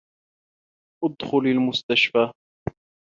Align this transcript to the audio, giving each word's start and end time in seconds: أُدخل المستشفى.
أُدخل 1.03 1.37
المستشفى. 1.47 2.33